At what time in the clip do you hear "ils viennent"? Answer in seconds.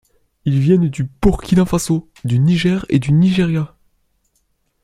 0.45-0.87